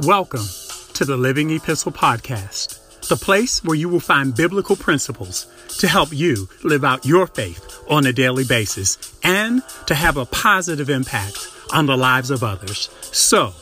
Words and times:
Welcome 0.00 0.46
to 0.94 1.04
the 1.04 1.16
Living 1.16 1.50
Epistle 1.50 1.90
Podcast, 1.90 3.08
the 3.08 3.16
place 3.16 3.64
where 3.64 3.74
you 3.74 3.88
will 3.88 3.98
find 3.98 4.32
biblical 4.32 4.76
principles 4.76 5.48
to 5.78 5.88
help 5.88 6.12
you 6.12 6.48
live 6.62 6.84
out 6.84 7.04
your 7.04 7.26
faith 7.26 7.82
on 7.90 8.06
a 8.06 8.12
daily 8.12 8.44
basis 8.44 9.18
and 9.24 9.60
to 9.86 9.96
have 9.96 10.16
a 10.16 10.26
positive 10.26 10.88
impact 10.88 11.48
on 11.72 11.86
the 11.86 11.96
lives 11.96 12.30
of 12.30 12.44
others. 12.44 12.88
So, 13.10 13.52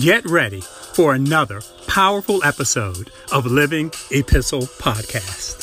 get 0.00 0.24
ready 0.30 0.60
for 0.60 1.12
another 1.12 1.60
powerful 1.88 2.44
episode 2.44 3.10
of 3.32 3.46
Living 3.46 3.90
Epistle 4.12 4.62
Podcast. 4.62 5.59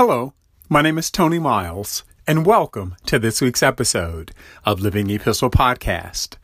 Hello, 0.00 0.32
my 0.68 0.80
name 0.80 0.96
is 0.96 1.10
Tony 1.10 1.40
Miles, 1.40 2.04
and 2.24 2.46
welcome 2.46 2.94
to 3.06 3.18
this 3.18 3.40
week's 3.40 3.64
episode 3.64 4.30
of 4.64 4.78
Living 4.78 5.10
Epistle 5.10 5.50
Podcast. 5.50 6.36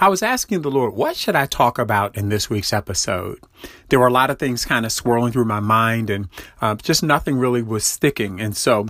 I 0.00 0.08
was 0.08 0.22
asking 0.22 0.62
the 0.62 0.70
Lord, 0.70 0.94
what 0.94 1.14
should 1.14 1.36
I 1.36 1.44
talk 1.44 1.78
about 1.78 2.16
in 2.16 2.30
this 2.30 2.48
week's 2.48 2.72
episode? 2.72 3.38
There 3.90 4.00
were 4.00 4.06
a 4.06 4.10
lot 4.10 4.30
of 4.30 4.38
things 4.38 4.64
kind 4.64 4.86
of 4.86 4.92
swirling 4.92 5.30
through 5.30 5.44
my 5.44 5.60
mind, 5.60 6.08
and 6.08 6.30
uh, 6.62 6.76
just 6.76 7.02
nothing 7.02 7.36
really 7.36 7.60
was 7.60 7.84
sticking. 7.84 8.40
And 8.40 8.56
so 8.56 8.86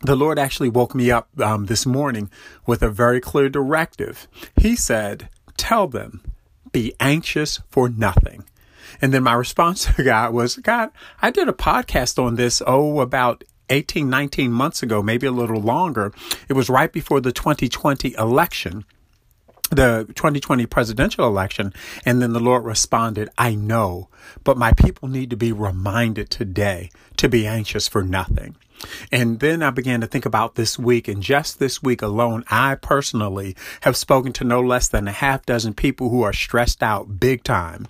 the 0.00 0.16
Lord 0.16 0.38
actually 0.38 0.70
woke 0.70 0.94
me 0.94 1.10
up 1.10 1.28
um, 1.42 1.66
this 1.66 1.84
morning 1.84 2.30
with 2.66 2.82
a 2.82 2.88
very 2.88 3.20
clear 3.20 3.50
directive. 3.50 4.28
He 4.56 4.74
said, 4.74 5.28
Tell 5.58 5.88
them, 5.88 6.22
be 6.72 6.94
anxious 6.98 7.60
for 7.68 7.90
nothing. 7.90 8.44
And 9.00 9.12
then 9.12 9.22
my 9.22 9.34
response 9.34 9.84
to 9.96 10.02
God 10.02 10.32
was, 10.32 10.56
God, 10.56 10.90
I 11.20 11.30
did 11.30 11.48
a 11.48 11.52
podcast 11.52 12.22
on 12.22 12.36
this, 12.36 12.62
oh, 12.66 13.00
about 13.00 13.44
18, 13.68 14.10
19 14.10 14.52
months 14.52 14.82
ago, 14.82 15.02
maybe 15.02 15.26
a 15.26 15.32
little 15.32 15.60
longer. 15.60 16.12
It 16.48 16.54
was 16.54 16.68
right 16.68 16.92
before 16.92 17.20
the 17.20 17.32
2020 17.32 18.14
election 18.18 18.84
the 19.70 20.04
2020 20.16 20.66
presidential 20.66 21.26
election. 21.26 21.72
And 22.04 22.20
then 22.20 22.32
the 22.32 22.40
Lord 22.40 22.64
responded, 22.64 23.30
I 23.38 23.54
know, 23.54 24.08
but 24.44 24.58
my 24.58 24.72
people 24.72 25.08
need 25.08 25.30
to 25.30 25.36
be 25.36 25.52
reminded 25.52 26.28
today 26.28 26.90
to 27.16 27.28
be 27.28 27.46
anxious 27.46 27.88
for 27.88 28.02
nothing. 28.02 28.56
And 29.12 29.40
then 29.40 29.62
I 29.62 29.70
began 29.70 30.00
to 30.00 30.06
think 30.06 30.24
about 30.24 30.54
this 30.54 30.78
week, 30.78 31.06
and 31.06 31.22
just 31.22 31.58
this 31.58 31.82
week 31.82 32.00
alone, 32.00 32.44
I 32.50 32.76
personally 32.76 33.54
have 33.82 33.96
spoken 33.96 34.32
to 34.34 34.44
no 34.44 34.60
less 34.60 34.88
than 34.88 35.06
a 35.06 35.12
half 35.12 35.44
dozen 35.44 35.74
people 35.74 36.08
who 36.08 36.22
are 36.22 36.32
stressed 36.32 36.82
out 36.82 37.20
big 37.20 37.44
time 37.44 37.86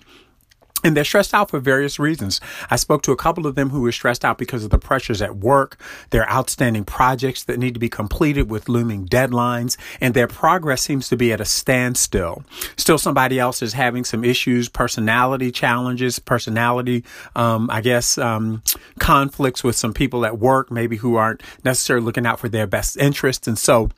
and 0.83 0.95
they're 0.95 1.03
stressed 1.03 1.33
out 1.33 1.49
for 1.49 1.59
various 1.59 1.99
reasons. 1.99 2.39
I 2.69 2.75
spoke 2.75 3.03
to 3.03 3.11
a 3.11 3.17
couple 3.17 3.47
of 3.47 3.55
them 3.55 3.69
who 3.69 3.81
were 3.81 3.91
stressed 3.91 4.25
out 4.25 4.37
because 4.37 4.63
of 4.63 4.69
the 4.69 4.79
pressures 4.79 5.21
at 5.21 5.37
work, 5.37 5.79
their 6.09 6.29
outstanding 6.29 6.85
projects 6.85 7.43
that 7.45 7.59
need 7.59 7.73
to 7.73 7.79
be 7.79 7.89
completed 7.89 8.49
with 8.49 8.69
looming 8.69 9.07
deadlines, 9.07 9.77
and 9.99 10.13
their 10.13 10.27
progress 10.27 10.81
seems 10.81 11.09
to 11.09 11.17
be 11.17 11.31
at 11.31 11.41
a 11.41 11.45
standstill. 11.45 12.43
Still, 12.77 12.97
somebody 12.97 13.39
else 13.39 13.61
is 13.61 13.73
having 13.73 14.03
some 14.03 14.23
issues, 14.23 14.69
personality 14.69 15.51
challenges, 15.51 16.19
personality, 16.19 17.03
um, 17.35 17.69
I 17.69 17.81
guess, 17.81 18.17
um, 18.17 18.63
conflicts 18.99 19.63
with 19.63 19.75
some 19.75 19.93
people 19.93 20.25
at 20.25 20.39
work, 20.39 20.71
maybe 20.71 20.97
who 20.97 21.15
aren't 21.15 21.41
necessarily 21.63 22.05
looking 22.05 22.25
out 22.25 22.39
for 22.39 22.49
their 22.49 22.67
best 22.67 22.97
interests. 22.97 23.47
And 23.47 23.57
so, 23.57 23.89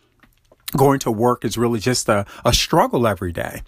going 0.76 1.00
to 1.00 1.12
work 1.12 1.46
is 1.46 1.58
really 1.58 1.80
just 1.80 2.10
a, 2.10 2.26
a 2.46 2.54
struggle 2.54 3.08
every 3.08 3.32
day. 3.32 3.62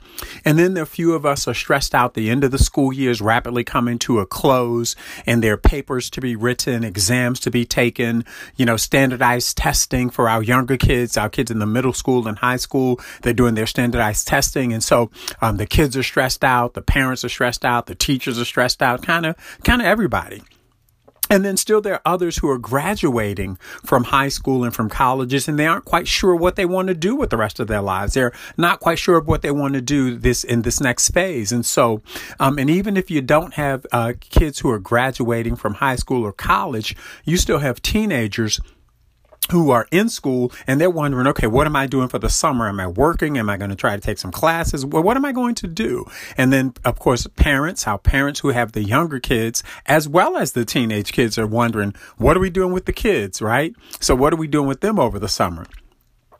And 0.43 0.57
then 0.59 0.77
a 0.77 0.85
few 0.85 1.13
of 1.13 1.25
us 1.25 1.47
are 1.47 1.53
stressed 1.53 1.95
out. 1.95 2.13
The 2.13 2.29
end 2.29 2.43
of 2.43 2.51
the 2.51 2.57
school 2.57 2.93
year 2.93 3.11
is 3.11 3.21
rapidly 3.21 3.63
coming 3.63 3.99
to 3.99 4.19
a 4.19 4.25
close 4.25 4.95
and 5.25 5.43
there 5.43 5.53
are 5.53 5.57
papers 5.57 6.09
to 6.11 6.21
be 6.21 6.35
written, 6.35 6.83
exams 6.83 7.39
to 7.41 7.51
be 7.51 7.65
taken, 7.65 8.25
you 8.55 8.65
know, 8.65 8.77
standardized 8.77 9.57
testing 9.57 10.09
for 10.09 10.29
our 10.29 10.43
younger 10.43 10.77
kids, 10.77 11.17
our 11.17 11.29
kids 11.29 11.51
in 11.51 11.59
the 11.59 11.65
middle 11.65 11.93
school 11.93 12.27
and 12.27 12.39
high 12.39 12.57
school. 12.57 12.99
They're 13.21 13.33
doing 13.33 13.55
their 13.55 13.67
standardized 13.67 14.27
testing. 14.27 14.73
And 14.73 14.83
so, 14.83 15.11
um, 15.41 15.57
the 15.57 15.65
kids 15.65 15.97
are 15.97 16.03
stressed 16.03 16.43
out. 16.43 16.73
The 16.73 16.81
parents 16.81 17.23
are 17.23 17.29
stressed 17.29 17.65
out. 17.65 17.87
The 17.87 17.95
teachers 17.95 18.39
are 18.39 18.45
stressed 18.45 18.81
out. 18.81 19.01
Kind 19.01 19.25
of, 19.25 19.35
kind 19.63 19.81
of 19.81 19.87
everybody. 19.87 20.41
And 21.29 21.43
then 21.43 21.57
still 21.57 21.81
there 21.81 21.95
are 21.95 22.01
others 22.05 22.37
who 22.37 22.49
are 22.49 22.57
graduating 22.57 23.57
from 23.83 24.05
high 24.05 24.27
school 24.27 24.63
and 24.63 24.73
from 24.73 24.89
colleges 24.89 25.47
and 25.47 25.57
they 25.57 25.65
aren't 25.65 25.85
quite 25.85 26.07
sure 26.07 26.35
what 26.35 26.55
they 26.55 26.65
want 26.65 26.87
to 26.89 26.93
do 26.93 27.15
with 27.15 27.31
the 27.31 27.37
rest 27.37 27.59
of 27.59 27.67
their 27.67 27.81
lives. 27.81 28.13
They're 28.13 28.33
not 28.57 28.79
quite 28.79 28.99
sure 28.99 29.17
of 29.17 29.27
what 29.27 29.41
they 29.41 29.51
want 29.51 29.73
to 29.73 29.81
do 29.81 30.15
this 30.15 30.43
in 30.43 30.61
this 30.61 30.79
next 30.79 31.09
phase. 31.09 31.51
And 31.51 31.65
so, 31.65 32.01
um, 32.39 32.59
and 32.59 32.69
even 32.69 32.95
if 32.95 33.09
you 33.09 33.21
don't 33.21 33.55
have 33.55 33.85
uh, 33.91 34.13
kids 34.19 34.59
who 34.59 34.69
are 34.69 34.79
graduating 34.79 35.55
from 35.55 35.75
high 35.75 35.95
school 35.95 36.23
or 36.23 36.31
college, 36.31 36.95
you 37.23 37.37
still 37.37 37.59
have 37.59 37.81
teenagers 37.81 38.59
who 39.51 39.69
are 39.69 39.87
in 39.91 40.09
school 40.09 40.51
and 40.67 40.81
they're 40.81 40.89
wondering, 40.89 41.27
okay, 41.27 41.47
what 41.47 41.67
am 41.67 41.75
I 41.75 41.87
doing 41.87 42.07
for 42.07 42.19
the 42.19 42.29
summer? 42.29 42.67
Am 42.67 42.79
I 42.79 42.87
working? 42.87 43.37
Am 43.37 43.49
I 43.49 43.57
going 43.57 43.69
to 43.69 43.75
try 43.75 43.95
to 43.95 44.01
take 44.01 44.17
some 44.17 44.31
classes? 44.31 44.85
Well, 44.85 45.03
what 45.03 45.17
am 45.17 45.25
I 45.25 45.31
going 45.31 45.55
to 45.55 45.67
do? 45.67 46.05
And 46.37 46.51
then, 46.51 46.73
of 46.83 46.99
course, 46.99 47.27
parents, 47.35 47.83
how 47.83 47.97
parents 47.97 48.39
who 48.39 48.49
have 48.49 48.71
the 48.71 48.83
younger 48.83 49.19
kids 49.19 49.63
as 49.85 50.07
well 50.07 50.37
as 50.37 50.53
the 50.53 50.65
teenage 50.65 51.11
kids 51.13 51.37
are 51.37 51.47
wondering, 51.47 51.93
what 52.17 52.35
are 52.35 52.39
we 52.39 52.49
doing 52.49 52.73
with 52.73 52.85
the 52.85 52.93
kids, 52.93 53.41
right? 53.41 53.75
So 53.99 54.15
what 54.15 54.33
are 54.33 54.37
we 54.37 54.47
doing 54.47 54.67
with 54.67 54.81
them 54.81 54.99
over 54.99 55.19
the 55.19 55.29
summer? 55.29 55.65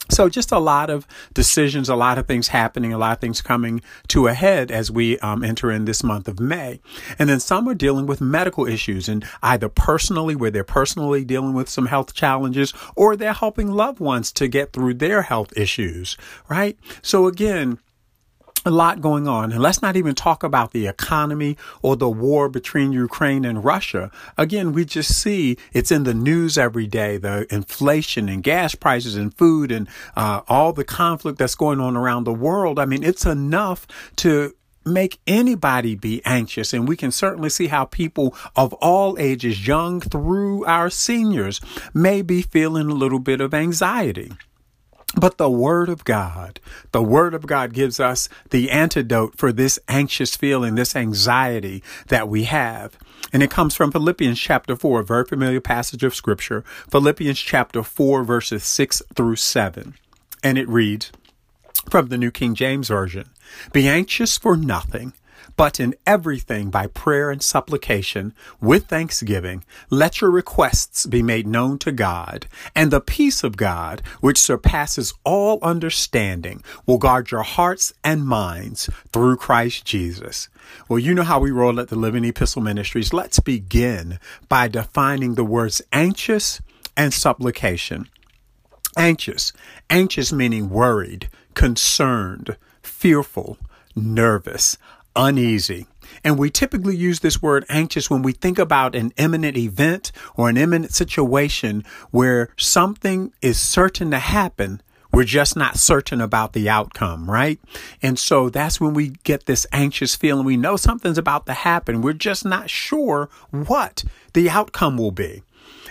So 0.09 0.29
just 0.29 0.51
a 0.51 0.59
lot 0.59 0.89
of 0.89 1.07
decisions, 1.33 1.89
a 1.89 1.95
lot 1.95 2.17
of 2.17 2.27
things 2.27 2.49
happening, 2.49 2.93
a 2.93 2.97
lot 2.97 3.13
of 3.13 3.19
things 3.19 3.41
coming 3.41 3.81
to 4.09 4.27
a 4.27 4.33
head 4.33 4.71
as 4.71 4.91
we 4.91 5.17
um, 5.19 5.43
enter 5.43 5.71
in 5.71 5.85
this 5.85 6.03
month 6.03 6.27
of 6.27 6.39
May. 6.39 6.79
And 7.17 7.27
then 7.27 7.39
some 7.39 7.67
are 7.67 7.73
dealing 7.73 8.05
with 8.05 8.21
medical 8.21 8.65
issues 8.65 9.09
and 9.09 9.25
either 9.41 9.69
personally, 9.69 10.35
where 10.35 10.51
they're 10.51 10.63
personally 10.63 11.25
dealing 11.25 11.53
with 11.53 11.69
some 11.69 11.87
health 11.87 12.13
challenges, 12.13 12.73
or 12.95 13.15
they're 13.15 13.33
helping 13.33 13.71
loved 13.71 13.99
ones 13.99 14.31
to 14.33 14.47
get 14.47 14.73
through 14.73 14.95
their 14.95 15.23
health 15.23 15.51
issues, 15.57 16.17
right? 16.49 16.77
So 17.01 17.27
again, 17.27 17.79
a 18.65 18.71
lot 18.71 18.99
going 18.99 19.27
on. 19.27 19.51
And 19.51 19.61
let's 19.61 19.81
not 19.81 19.95
even 19.95 20.15
talk 20.15 20.43
about 20.43 20.71
the 20.71 20.87
economy 20.87 21.55
or 21.81 21.95
the 21.95 22.09
war 22.09 22.49
between 22.49 22.91
Ukraine 22.91 23.45
and 23.45 23.63
Russia. 23.63 24.11
Again, 24.37 24.73
we 24.73 24.85
just 24.85 25.21
see 25.21 25.57
it's 25.71 25.91
in 25.91 26.03
the 26.03 26.13
news 26.13 26.57
every 26.57 26.87
day, 26.87 27.17
the 27.17 27.45
inflation 27.53 28.27
and 28.27 28.43
gas 28.43 28.73
prices 28.73 29.15
and 29.15 29.33
food 29.33 29.71
and 29.71 29.87
uh, 30.15 30.41
all 30.47 30.73
the 30.73 30.83
conflict 30.83 31.37
that's 31.37 31.55
going 31.55 31.79
on 31.79 31.95
around 31.95 32.23
the 32.23 32.33
world. 32.33 32.79
I 32.79 32.85
mean, 32.85 33.03
it's 33.03 33.25
enough 33.25 33.87
to 34.17 34.55
make 34.85 35.19
anybody 35.25 35.95
be 35.95 36.21
anxious. 36.25 36.73
And 36.73 36.87
we 36.87 36.95
can 36.95 37.11
certainly 37.11 37.49
see 37.49 37.67
how 37.67 37.85
people 37.85 38.35
of 38.55 38.73
all 38.73 39.17
ages, 39.19 39.67
young 39.67 39.99
through 39.99 40.65
our 40.65 40.89
seniors, 40.89 41.59
may 41.93 42.21
be 42.21 42.41
feeling 42.41 42.89
a 42.89 42.93
little 42.95 43.19
bit 43.19 43.41
of 43.41 43.53
anxiety. 43.53 44.31
But 45.15 45.37
the 45.37 45.49
Word 45.49 45.87
of 45.87 46.03
God, 46.03 46.59
the 46.91 47.01
Word 47.01 47.33
of 47.33 47.47
God 47.47 47.73
gives 47.73 47.99
us 47.99 48.27
the 48.49 48.69
antidote 48.69 49.37
for 49.37 49.51
this 49.51 49.79
anxious 49.87 50.35
feeling, 50.35 50.75
this 50.75 50.95
anxiety 50.95 51.81
that 52.07 52.27
we 52.27 52.43
have. 52.43 52.97
And 53.31 53.41
it 53.41 53.49
comes 53.49 53.75
from 53.75 53.91
Philippians 53.91 54.39
chapter 54.39 54.75
4, 54.75 54.99
a 54.99 55.03
very 55.03 55.25
familiar 55.25 55.61
passage 55.61 56.03
of 56.03 56.13
Scripture. 56.13 56.63
Philippians 56.89 57.39
chapter 57.39 57.81
4, 57.81 58.23
verses 58.23 58.63
6 58.63 59.01
through 59.15 59.37
7. 59.37 59.95
And 60.43 60.57
it 60.57 60.67
reads 60.67 61.11
from 61.89 62.07
the 62.07 62.17
New 62.17 62.31
King 62.31 62.53
James 62.53 62.89
Version 62.89 63.29
Be 63.71 63.87
anxious 63.87 64.37
for 64.37 64.57
nothing 64.57 65.13
but 65.57 65.79
in 65.79 65.95
everything 66.05 66.69
by 66.69 66.87
prayer 66.87 67.31
and 67.31 67.41
supplication, 67.41 68.33
with 68.59 68.87
thanksgiving, 68.87 69.63
let 69.89 70.21
your 70.21 70.31
requests 70.31 71.05
be 71.05 71.23
made 71.23 71.47
known 71.47 71.77
to 71.79 71.91
God, 71.91 72.47
and 72.75 72.91
the 72.91 73.01
peace 73.01 73.43
of 73.43 73.57
God, 73.57 74.01
which 74.21 74.39
surpasses 74.39 75.13
all 75.23 75.59
understanding, 75.61 76.63
will 76.85 76.97
guard 76.97 77.31
your 77.31 77.43
hearts 77.43 77.93
and 78.03 78.25
minds 78.25 78.89
through 79.11 79.37
Christ 79.37 79.85
Jesus. 79.85 80.49
Well, 80.89 80.99
you 80.99 81.13
know 81.13 81.23
how 81.23 81.39
we 81.39 81.51
roll 81.51 81.79
at 81.79 81.89
the 81.89 81.95
Living 81.95 82.25
Epistle 82.25 82.61
Ministries. 82.61 83.13
Let's 83.13 83.39
begin 83.39 84.19
by 84.49 84.67
defining 84.67 85.35
the 85.35 85.45
words 85.45 85.81
anxious 85.93 86.61
and 86.97 87.13
supplication. 87.13 88.09
Anxious. 88.97 89.53
Anxious 89.89 90.31
meaning 90.31 90.69
worried, 90.69 91.29
concerned, 91.53 92.57
fearful, 92.81 93.57
nervous, 93.95 94.77
uneasy. 95.15 95.87
And 96.23 96.37
we 96.37 96.49
typically 96.49 96.95
use 96.95 97.19
this 97.19 97.41
word 97.41 97.65
anxious 97.69 98.09
when 98.09 98.21
we 98.21 98.31
think 98.31 98.59
about 98.59 98.95
an 98.95 99.11
imminent 99.17 99.57
event 99.57 100.11
or 100.35 100.49
an 100.49 100.57
imminent 100.57 100.93
situation 100.93 101.83
where 102.11 102.49
something 102.57 103.33
is 103.41 103.59
certain 103.59 104.11
to 104.11 104.19
happen. 104.19 104.81
We're 105.11 105.23
just 105.23 105.55
not 105.55 105.77
certain 105.77 106.19
about 106.19 106.53
the 106.53 106.69
outcome, 106.69 107.29
right? 107.29 107.59
And 108.01 108.19
so 108.19 108.49
that's 108.49 108.81
when 108.81 108.93
we 108.93 109.09
get 109.23 109.45
this 109.45 109.65
anxious 109.71 110.15
feeling. 110.15 110.45
We 110.45 110.57
know 110.57 110.75
something's 110.75 111.17
about 111.17 111.45
to 111.45 111.53
happen. 111.53 112.01
We're 112.01 112.13
just 112.13 112.43
not 112.43 112.69
sure 112.69 113.29
what 113.49 114.03
the 114.33 114.49
outcome 114.49 114.97
will 114.97 115.11
be. 115.11 115.43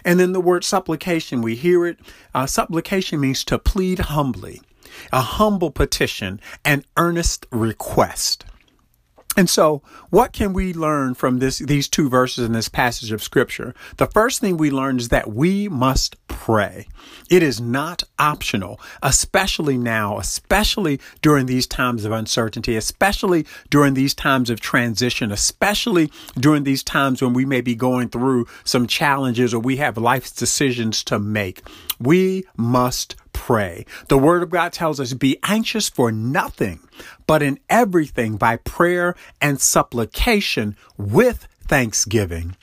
And 0.04 0.20
then 0.20 0.32
the 0.32 0.40
word 0.40 0.64
supplication, 0.64 1.40
we 1.40 1.54
hear 1.54 1.86
it. 1.86 1.98
Uh, 2.34 2.46
supplication 2.46 3.20
means 3.20 3.44
to 3.44 3.58
plead 3.58 4.00
humbly, 4.00 4.60
a 5.10 5.22
humble 5.22 5.70
petition, 5.70 6.38
an 6.64 6.84
earnest 6.96 7.46
request. 7.50 8.44
And 9.36 9.50
so, 9.50 9.82
what 10.10 10.32
can 10.32 10.52
we 10.52 10.72
learn 10.72 11.14
from 11.14 11.38
this, 11.38 11.58
these 11.58 11.88
two 11.88 12.08
verses 12.08 12.44
in 12.44 12.52
this 12.52 12.69
passage 12.69 13.10
of 13.10 13.22
scripture? 13.22 13.75
The 13.96 14.06
first 14.06 14.40
thing 14.40 14.56
we 14.56 14.70
learn 14.70 14.98
is 14.98 15.08
that 15.08 15.32
we 15.32 15.69
must 15.69 16.16
pray. 16.28 16.86
It 17.28 17.42
is 17.42 17.60
not 17.60 18.04
optional, 18.19 18.81
especially 19.02 19.76
now, 19.76 20.19
especially 20.19 21.00
during 21.20 21.46
these 21.46 21.66
times 21.66 22.04
of 22.04 22.12
uncertainty, 22.12 22.76
especially 22.76 23.44
during 23.70 23.94
these 23.94 24.14
times 24.14 24.50
of 24.50 24.60
transition, 24.60 25.32
especially 25.32 26.12
during 26.38 26.62
these 26.62 26.84
times 26.84 27.20
when 27.20 27.32
we 27.32 27.44
may 27.44 27.60
be 27.60 27.75
going 27.75 28.10
through 28.10 28.46
some 28.62 28.86
challenges 28.86 29.52
or 29.52 29.58
we 29.58 29.76
have 29.78 29.96
life's 29.96 30.31
decisions 30.31 31.02
to 31.04 31.19
make. 31.19 31.62
We 31.98 32.44
must 32.56 33.16
pray. 33.44 33.85
The 34.08 34.17
word 34.17 34.43
of 34.43 34.49
God 34.49 34.73
tells 34.73 34.99
us 34.99 35.12
be 35.12 35.37
anxious 35.43 35.91
for 35.91 36.11
nothing, 36.11 36.81
but 37.26 37.43
in 37.43 37.58
everything 37.69 38.37
by 38.37 38.56
prayer 38.56 39.14
and 39.38 39.61
supplication 39.61 40.76
with 40.96 41.46
thanksgiving. 41.69 42.56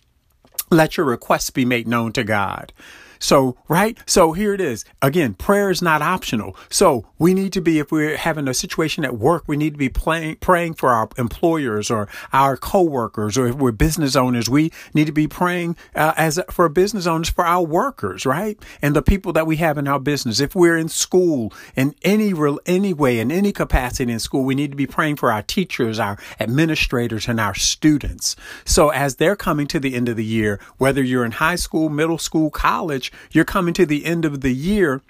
Let 0.71 0.97
your 0.97 1.05
requests 1.05 1.51
be 1.51 1.65
made 1.65 1.87
known 1.87 2.13
to 2.13 2.23
God. 2.23 2.73
So, 3.21 3.55
right? 3.69 3.97
So 4.05 4.33
here 4.33 4.53
it 4.53 4.59
is. 4.59 4.83
Again, 5.01 5.35
prayer 5.35 5.69
is 5.69 5.81
not 5.81 6.01
optional. 6.01 6.57
So 6.69 7.05
we 7.19 7.33
need 7.33 7.53
to 7.53 7.61
be, 7.61 7.79
if 7.79 7.91
we're 7.91 8.17
having 8.17 8.47
a 8.47 8.53
situation 8.53 9.05
at 9.05 9.15
work, 9.15 9.43
we 9.47 9.55
need 9.55 9.73
to 9.73 9.77
be 9.77 9.89
playing, 9.89 10.37
praying 10.37 10.73
for 10.73 10.89
our 10.89 11.07
employers 11.17 11.91
or 11.91 12.09
our 12.33 12.57
coworkers, 12.57 13.37
or 13.37 13.47
if 13.47 13.55
we're 13.55 13.71
business 13.71 14.15
owners, 14.15 14.49
we 14.49 14.71
need 14.93 15.05
to 15.05 15.11
be 15.13 15.27
praying 15.27 15.77
uh, 15.95 16.13
as 16.17 16.39
for 16.49 16.67
business 16.67 17.05
owners 17.05 17.29
for 17.29 17.45
our 17.45 17.63
workers, 17.63 18.25
right? 18.25 18.59
And 18.81 18.95
the 18.95 19.03
people 19.03 19.31
that 19.33 19.45
we 19.45 19.57
have 19.57 19.77
in 19.77 19.87
our 19.87 19.99
business. 19.99 20.39
If 20.39 20.55
we're 20.55 20.77
in 20.77 20.89
school 20.89 21.53
in 21.75 21.93
any 22.01 22.33
any 22.65 22.93
way, 22.93 23.19
in 23.19 23.31
any 23.31 23.51
capacity 23.51 24.11
in 24.11 24.19
school, 24.19 24.43
we 24.43 24.55
need 24.55 24.71
to 24.71 24.77
be 24.77 24.87
praying 24.87 25.17
for 25.17 25.31
our 25.31 25.43
teachers, 25.43 25.99
our 25.99 26.17
administrators, 26.39 27.27
and 27.27 27.39
our 27.39 27.53
students. 27.53 28.35
So 28.65 28.89
as 28.89 29.17
they're 29.17 29.35
coming 29.35 29.67
to 29.67 29.79
the 29.79 29.93
end 29.93 30.09
of 30.09 30.17
the 30.17 30.25
year, 30.25 30.59
whether 30.77 31.03
you're 31.03 31.25
in 31.25 31.33
high 31.33 31.55
school, 31.55 31.89
middle 31.89 32.17
school, 32.17 32.49
college, 32.49 33.10
you're 33.31 33.45
coming 33.45 33.73
to 33.73 33.85
the 33.85 34.05
end 34.05 34.25
of 34.25 34.41
the 34.41 34.53
year 34.53 35.01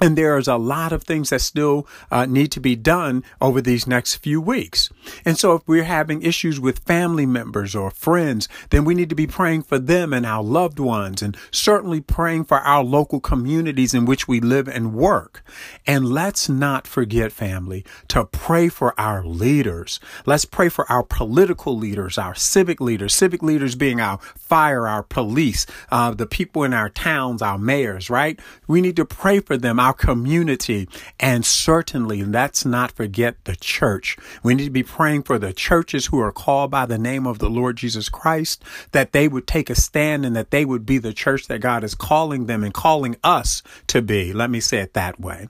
and 0.00 0.16
there's 0.16 0.46
a 0.46 0.56
lot 0.56 0.92
of 0.92 1.04
things 1.04 1.30
that 1.30 1.40
still 1.40 1.86
uh, 2.10 2.26
need 2.26 2.52
to 2.52 2.60
be 2.60 2.76
done 2.76 3.24
over 3.40 3.62
these 3.62 3.86
next 3.86 4.16
few 4.16 4.40
weeks. 4.40 4.90
And 5.24 5.38
so 5.38 5.54
if 5.54 5.62
we're 5.66 5.84
having 5.84 6.22
issues 6.22 6.60
with 6.60 6.80
family 6.80 7.24
members 7.24 7.74
or 7.74 7.90
friends, 7.90 8.46
then 8.70 8.84
we 8.84 8.94
need 8.94 9.08
to 9.08 9.14
be 9.14 9.26
praying 9.26 9.62
for 9.62 9.78
them 9.78 10.12
and 10.12 10.26
our 10.26 10.42
loved 10.42 10.78
ones 10.78 11.22
and 11.22 11.36
certainly 11.50 12.02
praying 12.02 12.44
for 12.44 12.58
our 12.58 12.84
local 12.84 13.20
communities 13.20 13.94
in 13.94 14.04
which 14.04 14.28
we 14.28 14.38
live 14.38 14.68
and 14.68 14.92
work. 14.92 15.42
And 15.86 16.04
let's 16.06 16.46
not 16.46 16.86
forget, 16.86 17.32
family, 17.32 17.82
to 18.08 18.26
pray 18.26 18.68
for 18.68 18.98
our 19.00 19.24
leaders. 19.24 19.98
Let's 20.26 20.44
pray 20.44 20.68
for 20.68 20.90
our 20.92 21.04
political 21.04 21.76
leaders, 21.76 22.18
our 22.18 22.34
civic 22.34 22.82
leaders, 22.82 23.14
civic 23.14 23.42
leaders 23.42 23.74
being 23.74 24.00
our 24.00 24.18
fire, 24.18 24.86
our 24.86 25.02
police, 25.02 25.64
uh, 25.90 26.10
the 26.10 26.26
people 26.26 26.64
in 26.64 26.74
our 26.74 26.90
towns, 26.90 27.40
our 27.40 27.58
mayors, 27.58 28.10
right? 28.10 28.38
We 28.68 28.82
need 28.82 28.96
to 28.96 29.06
pray 29.06 29.40
for 29.40 29.56
them 29.56 29.80
our 29.86 29.92
community, 29.92 30.88
and 31.20 31.46
certainly 31.46 32.24
let's 32.24 32.64
not 32.64 32.90
forget 32.90 33.36
the 33.44 33.54
church. 33.54 34.16
We 34.42 34.54
need 34.54 34.64
to 34.64 34.70
be 34.70 34.82
praying 34.82 35.22
for 35.22 35.38
the 35.38 35.52
churches 35.52 36.06
who 36.06 36.18
are 36.18 36.32
called 36.32 36.72
by 36.72 36.86
the 36.86 36.98
name 36.98 37.24
of 37.24 37.38
the 37.38 37.48
Lord 37.48 37.76
Jesus 37.76 38.08
Christ, 38.08 38.64
that 38.90 39.12
they 39.12 39.28
would 39.28 39.46
take 39.46 39.70
a 39.70 39.76
stand 39.76 40.26
and 40.26 40.34
that 40.34 40.50
they 40.50 40.64
would 40.64 40.84
be 40.86 40.98
the 40.98 41.12
church 41.12 41.46
that 41.46 41.60
God 41.60 41.84
is 41.84 41.94
calling 41.94 42.46
them 42.46 42.64
and 42.64 42.74
calling 42.74 43.14
us 43.22 43.62
to 43.86 44.02
be. 44.02 44.32
Let 44.32 44.50
me 44.50 44.58
say 44.58 44.78
it 44.78 44.94
that 44.94 45.20
way. 45.20 45.46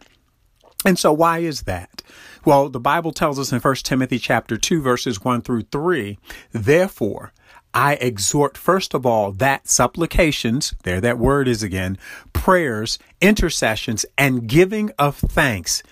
And 0.85 0.99
so 0.99 1.15
why 1.15 1.39
is 1.39 1.63
that? 1.63 2.03
Well, 2.45 2.69
the 2.69 2.79
Bible 2.79 3.13
tells 3.13 3.39
us 3.39 3.53
in 3.53 3.61
1 3.61 3.75
Timothy 3.77 4.19
chapter 4.19 4.59
2 4.59 4.83
verses 4.83 5.25
1 5.25 5.41
through 5.41 5.63
3, 5.73 6.19
therefore, 6.53 7.33
I 7.77 7.97
exhort 7.97 8.57
first 8.57 8.95
of 8.95 9.05
all 9.05 9.33
that 9.33 9.69
supplications, 9.69 10.75
there 10.85 10.99
that 11.03 11.19
word 11.19 11.47
is 11.47 11.63
again, 11.63 11.99
prayers, 12.33 12.99
intercessions, 13.21 14.07
and 14.17 14.47
giving 14.49 14.93
of 14.99 15.19
thanks. 15.19 15.83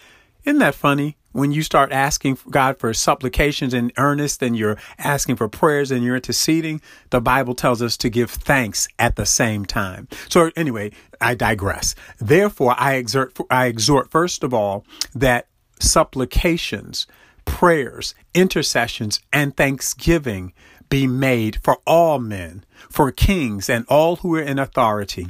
Isn't 0.45 0.61
that 0.61 0.75
funny? 0.75 1.19
When 1.33 1.53
you 1.53 1.63
start 1.63 1.93
asking 1.93 2.39
God 2.49 2.79
for 2.79 2.95
supplications 2.95 3.75
in 3.75 3.93
earnest 3.99 4.43
and 4.43 4.57
you're 4.57 4.79
asking 4.97 5.37
for 5.37 5.47
prayers 5.47 5.91
and 5.91 6.03
you're 6.03 6.17
interceding, 6.17 6.81
the 7.11 7.21
Bible 7.21 7.55
tells 7.55 7.83
us 7.83 7.99
to 7.99 8.09
give 8.09 8.31
thanks 8.31 8.89
at 8.99 9.17
the 9.17 9.27
same 9.27 9.67
time. 9.67 10.09
So 10.31 10.51
anyway, 10.57 10.91
I 11.21 11.35
digress. 11.35 11.95
Therefore, 12.19 12.75
I 12.79 12.95
exhort, 12.95 13.37
I 13.51 13.67
exhort 13.67 14.11
first 14.11 14.43
of 14.43 14.55
all 14.55 14.87
that 15.15 15.49
supplications, 15.81 17.07
prayers, 17.45 18.15
intercessions, 18.33 19.21
and 19.35 19.55
thanksgiving 19.55 20.55
be 20.95 21.09
made 21.09 21.59
for 21.61 21.81
all 21.85 22.21
men, 22.21 22.65
for 22.89 23.11
kings 23.11 23.69
and 23.69 23.85
all 23.89 24.15
who 24.15 24.33
are 24.37 24.41
in 24.41 24.61
authority, 24.61 25.27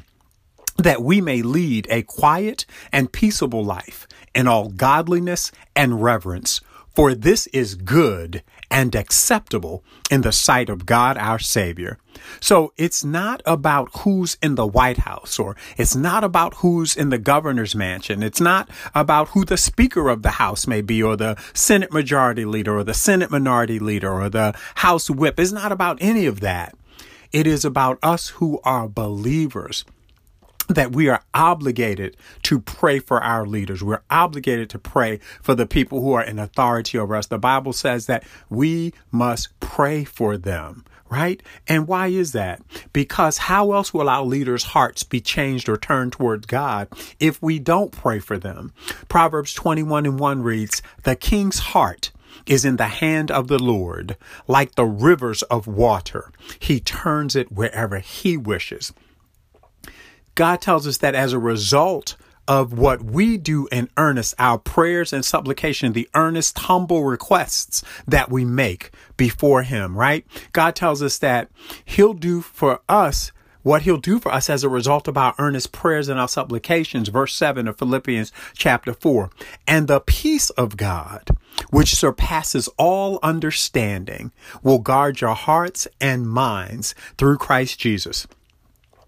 that 0.77 1.01
we 1.01 1.23
may 1.23 1.41
lead 1.41 1.87
a 1.89 2.03
quiet 2.03 2.67
and 2.93 3.11
peaceable 3.11 3.65
life 3.65 4.07
in 4.35 4.47
all 4.47 4.69
godliness 4.69 5.51
and 5.75 6.03
reverence. 6.03 6.61
For 6.95 7.15
this 7.15 7.47
is 7.47 7.77
good 7.77 8.43
and 8.71 8.95
acceptable 8.95 9.85
in 10.11 10.23
the 10.23 10.33
sight 10.33 10.69
of 10.69 10.87
God 10.87 11.17
our 11.17 11.39
Savior. 11.39 11.99
So 12.41 12.73
it's 12.77 13.05
not 13.05 13.43
about 13.45 13.91
who's 13.99 14.37
in 14.43 14.55
the 14.55 14.67
White 14.67 14.99
House 14.99 15.39
or 15.39 15.57
it's 15.77 15.95
not 15.95 16.25
about 16.25 16.55
who's 16.55 16.97
in 16.97 17.11
the 17.11 17.19
governor's 17.19 17.75
mansion. 17.75 18.23
It's 18.23 18.41
not 18.41 18.71
about 18.95 19.29
who 19.29 19.45
the 19.45 19.57
Speaker 19.57 20.09
of 20.09 20.23
the 20.23 20.33
House 20.33 20.67
may 20.67 20.81
be 20.81 21.03
or 21.03 21.17
the 21.17 21.37
Senate 21.53 21.93
Majority 21.93 22.45
Leader 22.45 22.79
or 22.79 22.85
the 22.85 22.95
Senate 22.95 23.31
Minority 23.31 23.79
Leader 23.79 24.13
or 24.13 24.29
the 24.29 24.55
House 24.77 25.11
Whip. 25.11 25.39
It's 25.39 25.53
not 25.53 25.73
about 25.73 25.99
any 26.01 26.27
of 26.27 26.41
that. 26.41 26.75
It 27.33 27.47
is 27.47 27.65
about 27.65 27.99
us 28.03 28.29
who 28.29 28.61
are 28.63 28.89
believers 28.89 29.85
that 30.69 30.93
we 30.93 31.09
are 31.09 31.23
obligated 31.33 32.17
to 32.45 32.61
pray 32.61 32.99
for 32.99 33.23
our 33.23 33.47
leaders. 33.47 33.83
We're 33.83 34.03
obligated 34.11 34.71
to 34.71 34.79
pray 34.79 35.21
for 35.43 35.55
the 35.55 35.67
people 35.67 36.01
who 36.01 36.13
are 36.13 36.23
in 36.23 36.39
authority 36.39 36.99
over 36.99 37.17
us. 37.17 37.27
The 37.27 37.39
Bible 37.39 37.73
says 37.73 38.07
that 38.07 38.25
we 38.49 38.93
must 39.11 39.59
pray 39.61 40.05
for 40.05 40.37
them, 40.37 40.85
right? 41.11 41.43
And 41.69 41.87
why 41.87 42.09
is 42.09 42.33
that? 42.33 42.63
Because 42.93 43.39
how 43.39 43.73
else 43.73 43.93
will 43.93 44.09
our 44.09 44.25
leaders' 44.25 44.65
hearts 44.65 45.03
be 45.03 45.21
changed 45.21 45.69
or 45.69 45.77
turned 45.77 46.13
towards 46.13 46.47
God 46.47 46.89
if 47.21 47.43
we 47.43 47.59
don't 47.59 47.93
pray 47.93 48.19
for 48.19 48.39
them? 48.39 48.73
Proverbs 49.09 49.53
21 49.55 50.07
and 50.07 50.19
1 50.19 50.43
reads, 50.43 50.83
The 51.03 51.17
king's 51.17 51.59
heart 51.59 52.11
is 52.47 52.65
in 52.65 52.77
the 52.77 52.89
hand 52.89 53.31
of 53.31 53.49
the 53.49 53.59
Lord, 53.59 54.17
like 54.47 54.75
the 54.75 54.85
rivers 54.85 55.43
of 55.45 55.67
water. 55.67 56.31
He 56.59 56.81
turns 56.81 57.37
it 57.37 57.53
wherever 57.53 57.99
he 57.99 58.37
wishes. 58.37 58.93
God 60.35 60.61
tells 60.61 60.87
us 60.87 60.99
that 60.99 61.15
as 61.15 61.33
a 61.33 61.39
result 61.39 62.17
of 62.47 62.73
what 62.73 63.03
we 63.03 63.37
do 63.39 63.67
in 63.73 63.89
earnest, 63.97 64.35
our 64.39 64.59
prayers 64.59 65.13
and 65.13 65.25
supplication, 65.25 65.93
the 65.93 66.09
earnest, 66.15 66.59
humble 66.59 67.05
requests 67.05 67.83
that 68.07 68.31
we 68.31 68.45
make 68.45 68.91
before 69.17 69.63
Him, 69.63 69.97
right? 69.97 70.27
God 70.53 70.77
tells 70.77 71.03
us 71.03 71.19
that 71.19 71.51
He'll 71.85 72.15
do 72.15 72.41
for 72.41 72.81
us 72.89 73.33
what 73.63 73.83
he'll 73.83 73.97
do 73.97 74.21
for 74.21 74.31
us 74.31 74.51
as 74.51 74.63
a 74.63 74.69
result 74.69 75.09
of 75.09 75.17
our 75.17 75.35
earnest 75.39 75.73
prayers 75.73 76.09
and 76.11 76.21
our 76.21 76.29
supplications. 76.29 77.09
Verse 77.09 77.35
7 77.35 77.67
of 77.67 77.79
Philippians 77.79 78.31
chapter 78.55 78.93
4. 78.93 79.31
And 79.67 79.89
the 79.89 80.01
peace 80.01 80.51
of 80.51 80.77
God, 80.77 81.31
which 81.71 81.95
surpasses 81.95 82.69
all 82.77 83.19
understanding, 83.23 84.33
will 84.63 84.81
guard 84.81 85.23
your 85.23 85.35
hearts 85.35 85.89
and 85.99 86.29
minds 86.29 86.95
through 87.17 87.39
Christ 87.39 87.81
Jesus 87.81 88.27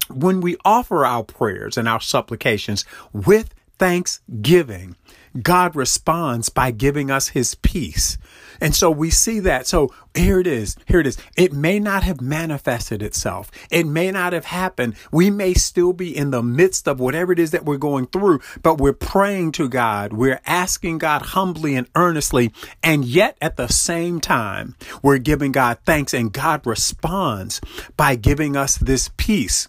when 0.09 0.41
we 0.41 0.57
offer 0.65 1.05
our 1.05 1.25
prayers 1.25 1.77
and 1.77 1.89
our 1.89 2.01
supplications 2.01 2.85
with 3.13 3.55
thanksgiving, 3.79 4.97
God 5.43 5.77
responds 5.77 6.49
by 6.49 6.71
giving 6.71 7.11
us 7.11 7.29
his 7.29 7.55
peace. 7.57 8.19
And 8.61 8.75
so 8.75 8.91
we 8.91 9.11
see 9.11 9.41
that. 9.41 9.67
So 9.67 9.93
here 10.15 10.41
it 10.41 10.47
is. 10.47 10.77
Here 10.87 11.01
it 11.01 11.07
is. 11.07 11.19
It 11.37 11.53
may 11.53 11.79
not 11.79 12.03
have 12.05 12.23
manifested 12.23 13.03
itself. 13.03 13.51
It 13.71 13.87
may 13.87 14.11
not 14.11 14.33
have 14.33 14.47
happened. 14.47 14.95
We 15.13 15.31
may 15.31 15.53
still 15.53 15.93
be 15.93 16.17
in 16.17 16.31
the 16.31 16.43
midst 16.43 16.89
of 16.89 17.01
whatever 17.01 17.33
it 17.33 17.39
is 17.39 17.51
that 17.51 17.67
we're 17.67 17.77
going 17.77 18.07
through, 18.07 18.41
but 18.63 18.79
we're 18.79 18.95
praying 18.95 19.53
to 19.53 19.69
God. 19.69 20.15
We're 20.15 20.41
asking 20.47 20.99
God 20.99 21.21
humbly 21.21 21.75
and 21.75 21.87
earnestly. 21.95 22.53
And 22.83 23.05
yet 23.05 23.37
at 23.43 23.57
the 23.57 23.69
same 23.69 24.21
time, 24.21 24.75
we're 25.03 25.19
giving 25.19 25.53
God 25.53 25.79
thanks 25.85 26.15
and 26.15 26.33
God 26.33 26.67
responds 26.67 27.61
by 27.97 28.17
giving 28.17 28.57
us 28.57 28.79
this 28.79 29.11
peace. 29.19 29.69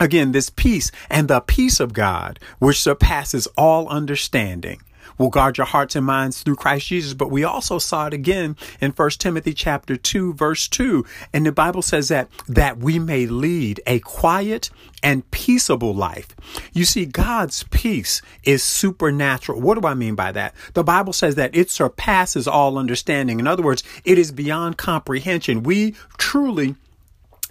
Again, 0.00 0.32
this 0.32 0.50
peace 0.50 0.90
and 1.10 1.28
the 1.28 1.40
peace 1.40 1.80
of 1.80 1.92
God, 1.92 2.38
which 2.58 2.80
surpasses 2.80 3.48
all 3.56 3.88
understanding, 3.88 4.80
will 5.18 5.28
guard 5.28 5.58
your 5.58 5.66
hearts 5.66 5.96
and 5.96 6.06
minds 6.06 6.42
through 6.42 6.54
Christ 6.54 6.86
Jesus. 6.86 7.14
But 7.14 7.30
we 7.30 7.44
also 7.44 7.78
saw 7.78 8.06
it 8.06 8.14
again 8.14 8.56
in 8.80 8.92
1 8.92 9.10
Timothy 9.18 9.52
chapter 9.52 9.96
2, 9.96 10.34
verse 10.34 10.68
2. 10.68 11.04
And 11.32 11.44
the 11.44 11.52
Bible 11.52 11.82
says 11.82 12.08
that, 12.08 12.28
that 12.46 12.78
we 12.78 12.98
may 12.98 13.26
lead 13.26 13.80
a 13.86 13.98
quiet 14.00 14.70
and 15.02 15.28
peaceable 15.30 15.94
life. 15.94 16.28
You 16.72 16.84
see, 16.84 17.04
God's 17.04 17.64
peace 17.64 18.22
is 18.44 18.62
supernatural. 18.62 19.60
What 19.60 19.80
do 19.80 19.86
I 19.86 19.94
mean 19.94 20.14
by 20.14 20.32
that? 20.32 20.54
The 20.74 20.84
Bible 20.84 21.12
says 21.12 21.34
that 21.34 21.54
it 21.54 21.70
surpasses 21.70 22.46
all 22.46 22.78
understanding. 22.78 23.40
In 23.40 23.46
other 23.46 23.62
words, 23.62 23.82
it 24.04 24.18
is 24.18 24.32
beyond 24.32 24.78
comprehension. 24.78 25.62
We 25.62 25.94
truly 26.16 26.76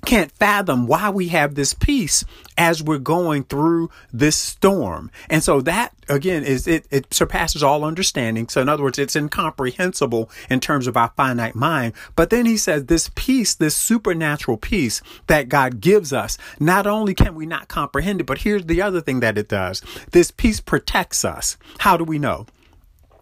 can't 0.06 0.32
fathom 0.32 0.88
why 0.88 1.10
we 1.10 1.30
have 1.30 1.56
this 1.56 1.74
peace 1.74 2.24
as 2.58 2.82
we're 2.82 2.98
going 2.98 3.44
through 3.44 3.90
this 4.12 4.36
storm. 4.36 5.12
And 5.30 5.44
so 5.44 5.62
that 5.62 5.94
again 6.10 6.44
is 6.44 6.68
it, 6.68 6.86
it 6.90 7.14
surpasses 7.14 7.64
all 7.64 7.84
understanding. 7.84 8.48
So 8.48 8.62
in 8.62 8.70
other 8.70 8.84
words, 8.84 9.00
it's 9.00 9.16
incomprehensible 9.16 10.30
in 10.50 10.60
terms 10.60 10.88
of 10.88 10.98
our 10.98 11.12
finite 11.16 11.56
mind. 11.56 11.94
But 12.16 12.30
then 12.30 12.46
he 12.46 12.58
says 12.58 12.86
this 12.86 13.10
peace, 13.16 13.54
this 13.54 13.76
supernatural 13.76 14.58
peace 14.58 15.02
that 15.28 15.50
God 15.50 15.82
gives 15.82 16.14
us, 16.14 16.38
not 16.60 16.88
only 16.88 17.14
can 17.14 17.36
we 17.36 17.46
not 17.46 17.68
comprehend 17.68 18.22
it, 18.22 18.26
but 18.26 18.40
here's 18.40 18.66
the 18.66 18.82
other 18.82 19.02
thing 19.02 19.20
that 19.20 19.38
it 19.38 19.50
does. 19.50 19.82
This 20.12 20.32
peace 20.32 20.60
protects 20.60 21.26
us. 21.26 21.58
How 21.80 21.98
do 21.98 22.04
we 22.04 22.20
know? 22.20 22.46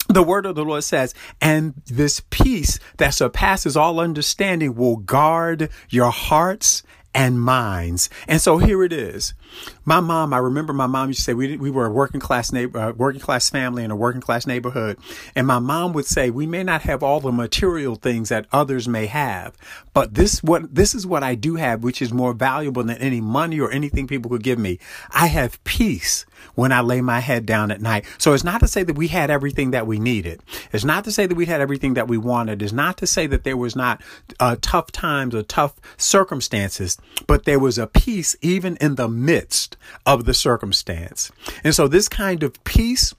The 0.08 0.24
word 0.24 0.46
of 0.46 0.56
the 0.56 0.66
Lord 0.66 0.84
says, 0.84 1.14
and 1.42 1.74
this 1.86 2.22
peace 2.30 2.80
that 2.98 3.14
surpasses 3.14 3.76
all 3.76 4.00
understanding 4.00 4.76
will 4.76 4.98
guard 4.98 5.70
your 5.90 6.12
hearts 6.12 6.84
and 7.14 7.40
minds. 7.42 8.10
And 8.28 8.42
so 8.42 8.58
here 8.58 8.84
it 8.84 8.94
is. 8.94 9.34
My 9.86 10.00
mom, 10.00 10.34
I 10.34 10.38
remember 10.40 10.74
my 10.74 10.88
mom 10.88 11.10
used 11.10 11.20
to 11.20 11.24
say 11.24 11.34
we 11.34 11.58
we 11.58 11.70
were 11.70 11.86
a 11.86 11.92
working 11.92 12.20
class 12.20 12.52
neighbor, 12.52 12.80
uh, 12.80 12.92
working 12.94 13.22
class 13.22 13.50
family 13.50 13.84
in 13.84 13.92
a 13.92 13.96
working 13.96 14.22
class 14.22 14.48
neighborhood, 14.48 14.98
and 15.36 15.46
my 15.46 15.60
mom 15.60 15.94
would 15.94 16.06
say 16.06 16.30
we 16.30 16.48
may 16.48 16.64
not 16.64 16.82
have 16.82 17.04
all 17.04 17.20
the 17.20 17.32
material 17.32 17.96
things 17.96 18.30
that 18.30 18.48
others 18.52 18.88
may 18.88 19.06
have, 19.06 19.56
but 19.94 20.16
this 20.16 20.42
what 20.44 20.74
this 20.74 20.96
is 20.96 21.06
what 21.06 21.24
I 21.24 21.36
do 21.36 21.56
have, 21.56 21.84
which 21.84 22.02
is 22.02 22.12
more 22.12 22.34
valuable 22.34 22.84
than 22.84 22.98
any 22.98 23.22
money 23.22 23.60
or 23.60 23.72
anything 23.72 24.08
people 24.08 24.32
could 24.32 24.44
give 24.44 24.60
me. 24.60 24.80
I 25.12 25.28
have 25.28 25.64
peace 25.64 26.26
when 26.56 26.72
I 26.72 26.82
lay 26.82 27.02
my 27.02 27.20
head 27.20 27.46
down 27.46 27.72
at 27.72 27.82
night. 27.82 28.06
So 28.18 28.34
it's 28.34 28.44
not 28.44 28.60
to 28.62 28.68
say 28.68 28.84
that 28.84 28.96
we 28.96 29.08
had 29.08 29.30
everything 29.30 29.72
that 29.72 29.88
we 29.88 30.00
needed. 30.00 30.42
It's 30.72 30.84
not 30.84 31.04
to 31.06 31.12
say 31.12 31.26
that 31.26 31.36
we 31.36 31.46
had 31.46 31.62
everything 31.62 31.94
that 31.96 32.08
we 32.08 32.18
wanted. 32.18 32.62
It's 32.62 32.74
not 32.74 32.98
to 32.98 33.08
say 33.08 33.28
that 33.28 33.44
there 33.44 33.58
was 33.58 33.76
not 33.76 34.02
uh, 34.40 34.58
tough 34.62 34.92
times 34.92 35.34
or 35.34 35.44
tough 35.44 35.76
circumstances, 35.98 36.98
but 37.28 37.46
there 37.46 37.60
was 37.60 37.78
a 37.78 37.88
peace 37.88 38.36
even 38.42 38.78
in 38.78 38.96
the 38.96 39.08
midst 39.08 39.35
of 40.06 40.26
the 40.26 40.34
circumstance. 40.34 41.32
And 41.64 41.76
so 41.76 41.88
this 41.88 42.10
kind 42.10 42.44
of 42.44 42.64
peace 42.64 43.14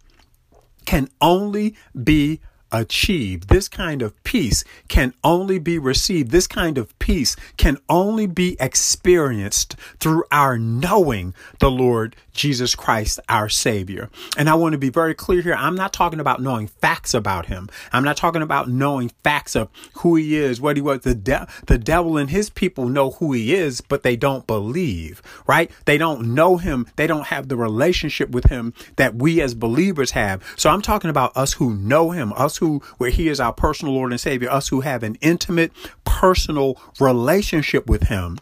can 0.85 1.09
only 1.21 1.75
be 2.03 2.41
achieved. 2.81 3.49
This 3.49 3.69
kind 3.69 4.03
of 4.03 4.23
peace 4.25 4.65
can 4.89 5.15
only 5.25 5.59
be 5.59 5.79
received. 5.79 6.31
This 6.31 6.47
kind 6.47 6.79
of 6.79 6.97
peace 6.99 7.37
can 7.57 7.79
only 7.89 8.27
be 8.27 8.57
experienced 8.61 9.77
through 9.99 10.25
our 10.31 10.59
knowing 10.59 11.35
the 11.59 11.71
Lord 11.71 12.17
Jesus 12.33 12.75
Christ, 12.75 13.19
our 13.29 13.49
Savior. 13.49 14.11
And 14.37 14.49
I 14.49 14.55
want 14.55 14.73
to 14.73 14.79
be 14.79 14.91
very 14.91 15.15
clear 15.15 15.41
here. 15.41 15.55
I'm 15.55 15.75
not 15.75 15.93
talking 15.93 16.21
about 16.21 16.43
knowing 16.43 16.69
facts 16.69 17.15
about 17.15 17.47
Him. 17.47 17.69
I'm 17.93 18.05
not 18.05 18.17
talking 18.17 18.43
about 18.43 18.69
knowing 18.69 19.11
facts 19.25 19.57
of 19.57 19.71
who 19.95 20.17
He 20.17 20.37
is, 20.37 20.61
what 20.61 20.77
He 20.77 20.83
was. 20.83 21.01
The, 21.01 21.15
de- 21.15 21.49
the 21.67 21.79
devil 21.79 22.17
and 22.17 22.31
His 22.31 22.51
people 22.51 22.89
know 22.89 23.13
who 23.13 23.33
He 23.33 23.55
is, 23.55 23.81
but 23.81 24.03
they 24.03 24.17
don't 24.17 24.47
believe, 24.47 25.23
right? 25.47 25.71
They 25.87 25.99
don't 25.99 26.35
know 26.35 26.59
Him. 26.59 26.87
They 26.97 27.07
don't 27.07 27.27
have 27.27 27.49
the 27.49 27.57
relationship 27.57 28.31
with 28.31 28.45
Him 28.45 28.75
that 28.97 29.17
we 29.17 29.41
as 29.41 29.55
believers 29.55 30.11
have. 30.11 30.43
So 30.57 30.71
I'm 30.71 30.83
talking 30.83 31.11
about 31.11 31.37
us 31.37 31.55
who 31.55 31.75
know 31.75 32.11
Him, 32.11 32.33
us 32.35 32.59
who, 32.59 32.66
where 32.99 33.11
He 33.11 33.29
is 33.29 33.41
our 33.41 33.53
personal 33.53 33.95
Lord 33.95 34.13
and 34.13 34.21
Savior, 34.21 34.51
us 34.51 34.69
who 34.69 34.81
have 34.81 35.03
an 35.03 35.17
intimate, 35.21 35.73
personal 36.05 36.79
relationship 37.01 37.87
with 37.89 38.05
Him. 38.05 38.39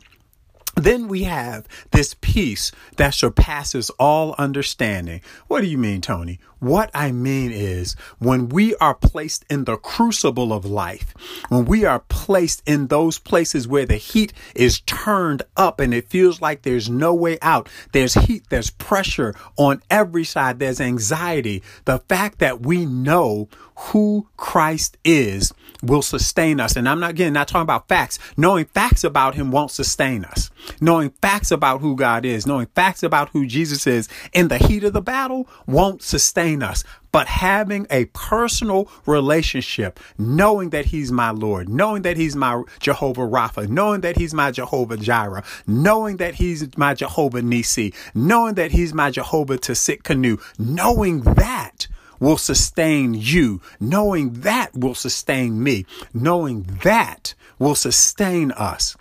Then 0.77 1.09
we 1.09 1.23
have 1.25 1.67
this 1.93 2.17
peace 2.21 2.73
that 2.97 3.15
surpasses 3.15 3.91
all 3.91 4.35
understanding. 4.39 5.21
What 5.47 5.61
do 5.61 5.67
you 5.67 5.79
mean, 5.79 6.01
Tony? 6.01 6.41
What 6.59 6.91
I 6.95 7.13
mean 7.13 7.53
is 7.53 7.95
when 8.19 8.49
we 8.49 8.75
are 8.77 8.95
placed 8.95 9.45
in 9.51 9.65
the 9.65 9.77
crucible 9.77 10.53
of 10.53 10.65
life, 10.65 11.15
when 11.51 11.67
we 11.67 11.85
are 11.85 12.01
placed 12.09 12.63
in 12.67 12.87
those 12.87 13.19
places 13.19 13.69
where 13.69 13.85
the 13.85 13.97
heat 13.97 14.33
is 14.55 14.81
turned 14.81 15.43
up 15.59 15.79
and 15.79 15.93
it 15.93 16.09
feels 16.09 16.41
like 16.41 16.63
there's 16.63 16.89
no 16.89 17.15
way 17.15 17.39
out, 17.43 17.69
there's 17.93 18.15
heat, 18.15 18.45
there's 18.49 18.71
pressure 18.71 19.35
on 19.57 19.83
every 19.91 20.25
side, 20.25 20.59
there's 20.59 20.81
anxiety. 20.81 21.63
The 21.85 21.99
fact 21.99 22.39
that 22.39 22.63
we 22.63 22.87
know 22.87 23.49
who 23.77 24.29
Christ 24.37 24.97
is 25.05 25.53
will 25.83 26.03
sustain 26.03 26.61
us. 26.61 26.77
And 26.77 26.89
I'm 26.89 27.01
not 27.01 27.11
again 27.11 27.33
not 27.33 27.49
talking 27.49 27.63
about 27.63 27.89
facts. 27.89 28.19
Knowing 28.37 28.65
facts 28.67 29.05
about 29.05 29.35
him 29.35 29.51
won't 29.51 29.71
sustain 29.71 30.25
us. 30.25 30.51
Knowing 30.81 31.11
facts 31.23 31.51
about 31.51 31.81
who 31.81 31.97
God 31.97 32.25
is, 32.25 32.47
knowing 32.47 32.67
facts 32.75 33.03
about 33.03 33.29
who 33.31 33.47
Jesus 33.47 33.87
is 33.87 34.09
in 34.33 34.49
the 34.49 34.59
heat 34.59 34.85
of 34.85 34.93
the 34.93 35.03
battle 35.03 35.49
won't 35.67 36.03
sustain 36.03 36.63
us, 36.63 36.85
but 37.13 37.29
having 37.29 37.87
a 37.91 38.07
personal 38.07 38.89
relationship, 39.07 40.01
knowing 40.19 40.71
that 40.71 40.87
He's 40.87 41.13
my 41.13 41.31
Lord, 41.31 41.69
knowing 41.69 42.03
that 42.03 42.17
He's 42.17 42.35
my 42.35 42.63
Jehovah 42.81 43.23
Rapha, 43.23 43.69
knowing 43.69 44.01
that 44.01 44.17
He's 44.17 44.35
my 44.35 44.51
Jehovah 44.51 44.97
Jireh, 44.97 45.45
knowing 45.67 46.17
that 46.17 46.35
He's 46.35 46.77
my 46.77 46.93
Jehovah 46.95 47.41
Nissi, 47.41 47.95
knowing 48.15 48.55
that 48.55 48.73
He's 48.73 48.93
my 48.93 49.11
Jehovah 49.11 49.59
Tsidkenu, 49.59 50.41
knowing 50.59 51.21
that 51.21 51.87
will 52.19 52.37
sustain 52.37 53.15
you, 53.15 53.61
knowing 53.79 54.33
that 54.41 54.75
will 54.75 54.95
sustain 54.95 55.63
me, 55.63 55.87
knowing 56.13 56.63
that 56.83 57.35
will 57.59 57.75
sustain 57.75 58.51
us. 58.53 58.97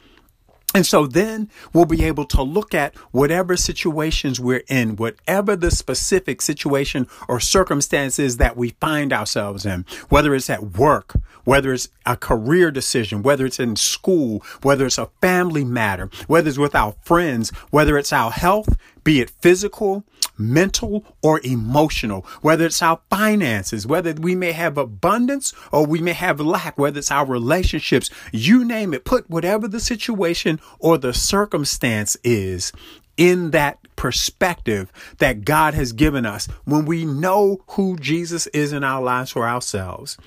And 0.73 0.85
so 0.85 1.05
then 1.05 1.49
we'll 1.71 1.85
be 1.85 2.03
able 2.03 2.25
to 2.25 2.41
look 2.41 2.73
at 2.73 2.95
whatever 3.11 3.55
situations 3.55 4.39
we're 4.39 4.63
in, 4.67 4.95
whatever 4.95 5.55
the 5.55 5.69
specific 5.69 6.41
situation 6.41 7.07
or 7.27 7.39
circumstances 7.39 8.37
that 8.37 8.57
we 8.57 8.69
find 8.81 9.13
ourselves 9.13 9.65
in, 9.65 9.85
whether 10.09 10.33
it's 10.33 10.49
at 10.49 10.77
work, 10.77 11.13
whether 11.43 11.73
it's 11.73 11.89
a 12.05 12.17
career 12.17 12.71
decision, 12.71 13.21
whether 13.21 13.45
it's 13.45 13.59
in 13.59 13.75
school, 13.75 14.43
whether 14.63 14.85
it's 14.87 14.97
a 14.97 15.09
family 15.21 15.63
matter, 15.63 16.09
whether 16.27 16.49
it's 16.49 16.57
with 16.57 16.73
our 16.73 16.95
friends, 17.03 17.51
whether 17.69 17.97
it's 17.97 18.13
our 18.13 18.31
health, 18.31 18.75
be 19.03 19.19
it 19.21 19.29
physical, 19.29 20.03
mental, 20.37 21.05
or 21.21 21.39
emotional, 21.43 22.25
whether 22.41 22.65
it's 22.65 22.81
our 22.81 22.99
finances, 23.09 23.85
whether 23.85 24.13
we 24.13 24.35
may 24.35 24.51
have 24.51 24.77
abundance 24.77 25.53
or 25.71 25.85
we 25.85 25.99
may 25.99 26.13
have 26.13 26.39
lack, 26.39 26.77
whether 26.77 26.99
it's 26.99 27.11
our 27.11 27.25
relationships, 27.25 28.09
you 28.31 28.65
name 28.65 28.93
it, 28.93 29.05
put 29.05 29.29
whatever 29.29 29.67
the 29.67 29.79
situation 29.79 30.59
or 30.79 30.97
the 30.97 31.13
circumstance 31.13 32.17
is 32.23 32.71
in 33.17 33.51
that 33.51 33.77
perspective 33.95 34.91
that 35.19 35.45
God 35.45 35.73
has 35.73 35.93
given 35.93 36.25
us 36.25 36.47
when 36.65 36.85
we 36.85 37.05
know 37.05 37.63
who 37.69 37.95
Jesus 37.97 38.47
is 38.47 38.73
in 38.73 38.83
our 38.83 39.01
lives 39.01 39.31
for 39.31 39.47
ourselves. 39.47 40.17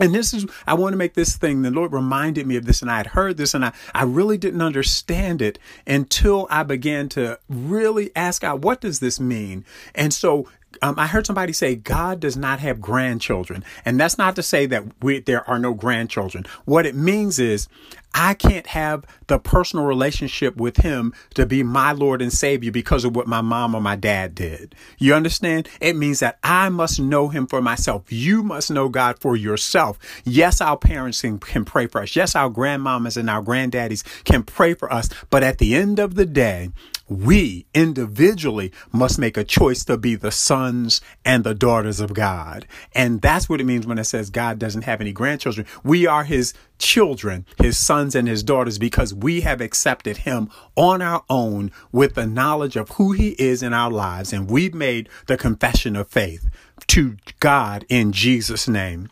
And 0.00 0.12
this 0.12 0.34
is, 0.34 0.44
I 0.66 0.74
want 0.74 0.92
to 0.92 0.96
make 0.96 1.14
this 1.14 1.36
thing. 1.36 1.62
The 1.62 1.70
Lord 1.70 1.92
reminded 1.92 2.46
me 2.46 2.56
of 2.56 2.64
this, 2.66 2.82
and 2.82 2.90
I 2.90 2.96
had 2.96 3.08
heard 3.08 3.36
this, 3.36 3.54
and 3.54 3.64
I, 3.64 3.72
I 3.94 4.02
really 4.02 4.36
didn't 4.36 4.62
understand 4.62 5.40
it 5.40 5.58
until 5.86 6.48
I 6.50 6.64
began 6.64 7.08
to 7.10 7.38
really 7.48 8.10
ask 8.16 8.42
God, 8.42 8.64
what 8.64 8.80
does 8.80 8.98
this 8.98 9.20
mean? 9.20 9.64
And 9.94 10.12
so 10.12 10.48
um, 10.82 10.98
I 10.98 11.06
heard 11.06 11.26
somebody 11.26 11.52
say 11.52 11.76
God 11.76 12.18
does 12.18 12.36
not 12.36 12.58
have 12.58 12.80
grandchildren, 12.80 13.64
and 13.84 14.00
that's 14.00 14.18
not 14.18 14.34
to 14.36 14.42
say 14.42 14.66
that 14.66 14.84
we, 15.00 15.20
there 15.20 15.48
are 15.48 15.60
no 15.60 15.74
grandchildren. 15.74 16.44
What 16.64 16.86
it 16.86 16.96
means 16.96 17.38
is 17.38 17.68
I 18.14 18.34
can't 18.34 18.68
have 18.68 19.04
the 19.26 19.38
personal 19.40 19.84
relationship 19.84 20.56
with 20.56 20.78
him 20.78 21.12
to 21.34 21.46
be 21.46 21.62
my 21.64 21.92
Lord 21.92 22.22
and 22.22 22.32
Savior 22.32 22.70
because 22.70 23.04
of 23.04 23.16
what 23.16 23.26
my 23.26 23.40
mom 23.40 23.74
or 23.74 23.80
my 23.80 23.96
dad 23.96 24.34
did. 24.34 24.74
You 24.98 25.14
understand? 25.14 25.68
It 25.80 25.96
means 25.96 26.20
that 26.20 26.38
I 26.42 26.68
must 26.68 27.00
know 27.00 27.28
him 27.28 27.46
for 27.48 27.60
myself. 27.60 28.12
You 28.12 28.42
must 28.42 28.70
know 28.70 28.88
God 28.88 29.18
for 29.18 29.36
yourself. 29.36 29.98
Yes, 30.24 30.60
our 30.60 30.76
parents 30.76 31.22
can, 31.22 31.38
can 31.38 31.64
pray 31.64 31.88
for 31.88 32.02
us. 32.02 32.14
Yes, 32.14 32.36
our 32.36 32.50
grandmamas 32.50 33.16
and 33.16 33.28
our 33.28 33.42
granddaddies 33.42 34.04
can 34.24 34.44
pray 34.44 34.74
for 34.74 34.92
us. 34.92 35.08
But 35.30 35.42
at 35.42 35.58
the 35.58 35.74
end 35.74 35.98
of 35.98 36.14
the 36.14 36.26
day, 36.26 36.70
we 37.08 37.66
individually 37.74 38.72
must 38.90 39.18
make 39.18 39.36
a 39.36 39.44
choice 39.44 39.84
to 39.84 39.98
be 39.98 40.14
the 40.14 40.30
sons 40.30 41.00
and 41.24 41.44
the 41.44 41.54
daughters 41.54 42.00
of 42.00 42.14
God. 42.14 42.66
And 42.94 43.20
that's 43.20 43.48
what 43.48 43.60
it 43.60 43.64
means 43.64 43.86
when 43.86 43.98
it 43.98 44.04
says 44.04 44.30
God 44.30 44.58
doesn't 44.58 44.82
have 44.82 45.00
any 45.00 45.12
grandchildren. 45.12 45.66
We 45.82 46.06
are 46.06 46.24
his 46.24 46.54
children, 46.78 47.46
his 47.60 47.78
sons 47.78 48.14
and 48.14 48.28
his 48.28 48.42
daughters, 48.42 48.78
because 48.78 49.14
we 49.14 49.42
have 49.42 49.60
accepted 49.60 50.18
him 50.18 50.50
on 50.76 51.02
our 51.02 51.24
own 51.30 51.70
with 51.92 52.14
the 52.14 52.26
knowledge 52.26 52.76
of 52.76 52.90
who 52.90 53.12
he 53.12 53.30
is 53.38 53.62
in 53.62 53.72
our 53.72 53.90
lives. 53.90 54.32
And 54.32 54.50
we've 54.50 54.74
made 54.74 55.08
the 55.26 55.36
confession 55.36 55.96
of 55.96 56.08
faith 56.08 56.48
to 56.88 57.16
God 57.40 57.84
in 57.88 58.12
Jesus' 58.12 58.68
name. 58.68 59.08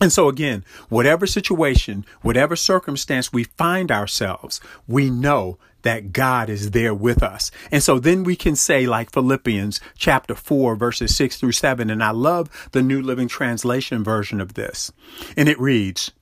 And 0.00 0.12
so 0.12 0.28
again, 0.28 0.64
whatever 0.88 1.26
situation, 1.26 2.04
whatever 2.20 2.54
circumstance 2.54 3.32
we 3.32 3.44
find 3.44 3.90
ourselves, 3.90 4.60
we 4.86 5.08
know 5.08 5.58
that 5.82 6.12
God 6.12 6.50
is 6.50 6.72
there 6.72 6.92
with 6.92 7.22
us. 7.22 7.50
And 7.70 7.82
so 7.82 7.98
then 7.98 8.24
we 8.24 8.36
can 8.36 8.56
say, 8.56 8.86
like 8.86 9.12
Philippians 9.12 9.80
chapter 9.96 10.34
4, 10.34 10.74
verses 10.76 11.14
6 11.16 11.38
through 11.38 11.52
7. 11.52 11.88
And 11.88 12.02
I 12.02 12.10
love 12.10 12.68
the 12.72 12.82
New 12.82 13.00
Living 13.00 13.28
Translation 13.28 14.02
version 14.02 14.40
of 14.40 14.54
this. 14.54 14.92
And 15.36 15.48
it 15.48 15.60
reads, 15.60 16.12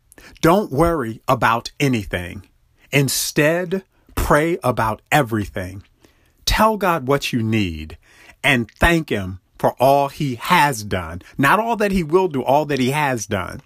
Don't 0.40 0.72
worry 0.72 1.20
about 1.28 1.70
anything. 1.80 2.46
Instead, 2.90 3.82
pray 4.14 4.58
about 4.62 5.02
everything. 5.10 5.82
Tell 6.44 6.76
God 6.76 7.06
what 7.06 7.32
you 7.32 7.42
need 7.42 7.98
and 8.42 8.70
thank 8.70 9.08
Him 9.08 9.40
for 9.58 9.72
all 9.80 10.08
He 10.08 10.36
has 10.36 10.84
done. 10.84 11.22
Not 11.38 11.58
all 11.58 11.76
that 11.76 11.92
He 11.92 12.02
will 12.02 12.28
do, 12.28 12.42
all 12.42 12.66
that 12.66 12.78
He 12.78 12.90
has 12.90 13.26
done. 13.26 13.60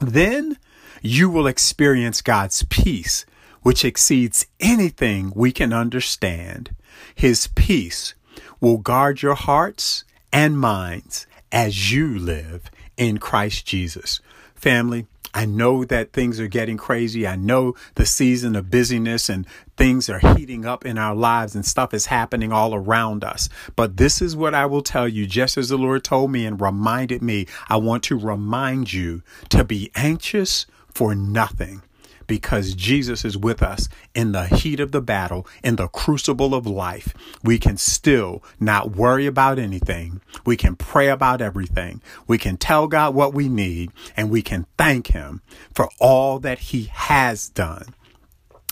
Then 0.00 0.58
you 1.02 1.28
will 1.30 1.46
experience 1.46 2.22
God's 2.22 2.64
peace, 2.64 3.26
which 3.62 3.84
exceeds 3.84 4.46
anything 4.58 5.32
we 5.34 5.52
can 5.52 5.72
understand. 5.72 6.74
His 7.14 7.48
peace 7.48 8.14
will 8.60 8.78
guard 8.78 9.22
your 9.22 9.34
hearts 9.34 10.04
and 10.32 10.58
minds 10.58 11.26
as 11.52 11.92
you 11.92 12.18
live 12.18 12.70
in 12.96 13.18
Christ 13.18 13.66
Jesus. 13.66 14.20
Family, 14.54 15.06
I 15.32 15.46
know 15.46 15.84
that 15.84 16.12
things 16.12 16.40
are 16.40 16.48
getting 16.48 16.76
crazy. 16.76 17.26
I 17.26 17.36
know 17.36 17.74
the 17.94 18.06
season 18.06 18.56
of 18.56 18.70
busyness 18.70 19.28
and 19.28 19.46
things 19.76 20.10
are 20.10 20.18
heating 20.18 20.66
up 20.66 20.84
in 20.84 20.98
our 20.98 21.14
lives 21.14 21.54
and 21.54 21.64
stuff 21.64 21.94
is 21.94 22.06
happening 22.06 22.52
all 22.52 22.74
around 22.74 23.24
us. 23.24 23.48
But 23.76 23.96
this 23.96 24.20
is 24.20 24.34
what 24.34 24.54
I 24.54 24.66
will 24.66 24.82
tell 24.82 25.08
you, 25.08 25.26
just 25.26 25.56
as 25.56 25.68
the 25.68 25.78
Lord 25.78 26.04
told 26.04 26.32
me 26.32 26.44
and 26.44 26.60
reminded 26.60 27.22
me. 27.22 27.46
I 27.68 27.76
want 27.76 28.02
to 28.04 28.18
remind 28.18 28.92
you 28.92 29.22
to 29.50 29.64
be 29.64 29.90
anxious 29.94 30.66
for 30.92 31.14
nothing 31.14 31.82
because 32.30 32.76
Jesus 32.76 33.24
is 33.24 33.36
with 33.36 33.60
us 33.60 33.88
in 34.14 34.30
the 34.30 34.46
heat 34.46 34.78
of 34.78 34.92
the 34.92 35.00
battle, 35.00 35.48
in 35.64 35.74
the 35.74 35.88
crucible 35.88 36.54
of 36.54 36.64
life. 36.64 37.12
We 37.42 37.58
can 37.58 37.76
still 37.76 38.44
not 38.60 38.92
worry 38.92 39.26
about 39.26 39.58
anything. 39.58 40.20
We 40.46 40.56
can 40.56 40.76
pray 40.76 41.08
about 41.08 41.42
everything. 41.42 42.00
We 42.28 42.38
can 42.38 42.56
tell 42.56 42.86
God 42.86 43.16
what 43.16 43.34
we 43.34 43.48
need 43.48 43.90
and 44.16 44.30
we 44.30 44.42
can 44.42 44.66
thank 44.78 45.08
Him 45.08 45.42
for 45.74 45.88
all 45.98 46.38
that 46.38 46.60
He 46.60 46.84
has 46.84 47.48
done. 47.48 47.96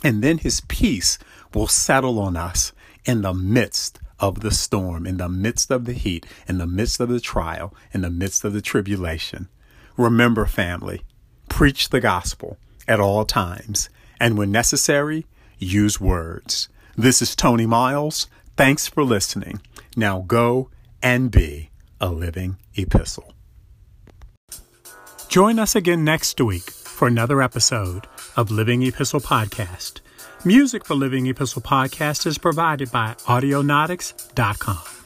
And 0.05 0.23
then 0.23 0.39
His 0.39 0.61
peace 0.61 1.19
will 1.53 1.67
settle 1.67 2.21
on 2.21 2.37
us 2.37 2.71
in 3.05 3.23
the 3.23 3.35
midst 3.35 3.99
of 4.21 4.39
the 4.39 4.53
storm, 4.53 5.05
in 5.05 5.17
the 5.17 5.29
midst 5.29 5.73
of 5.73 5.85
the 5.85 5.95
heat, 5.95 6.27
in 6.47 6.59
the 6.59 6.67
midst 6.69 7.01
of 7.01 7.09
the 7.09 7.19
trial, 7.19 7.75
in 7.93 8.03
the 8.03 8.11
midst 8.11 8.45
of 8.45 8.53
the 8.53 8.63
tribulation. 8.63 9.49
Remember, 9.97 10.47
family, 10.47 11.03
preach 11.49 11.89
the 11.89 11.99
gospel 11.99 12.57
at 12.89 13.01
all 13.01 13.25
times, 13.25 13.89
and 14.19 14.37
when 14.37 14.51
necessary, 14.51 15.27
use 15.59 16.01
words. 16.01 16.69
This 16.97 17.23
is 17.23 17.37
Tony 17.37 17.67
Miles. 17.67 18.27
Thanks 18.57 18.89
for 18.89 19.05
listening. 19.05 19.61
Now 19.97 20.25
go 20.27 20.71
and 21.03 21.31
be 21.31 21.71
a 22.01 22.09
living 22.09 22.57
epistle. 22.77 23.33
Join 25.29 25.59
us 25.59 25.77
again 25.77 26.05
next 26.05 26.41
week 26.41 26.71
for 26.71 27.07
another 27.07 27.43
episode 27.43 28.07
of 28.37 28.51
Living 28.51 28.83
Epistle 28.83 29.21
Podcast. 29.21 30.01
Music 30.45 30.85
for 30.85 30.95
Living 30.95 31.27
Epistle 31.27 31.63
Podcast 31.63 32.27
is 32.27 32.39
provided 32.39 32.91
by 32.91 33.15
Audionautix.com. 33.27 34.98